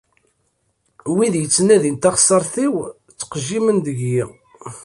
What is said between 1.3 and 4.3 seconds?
yettnadin taxessart-iw, ttqejjimen deg-i.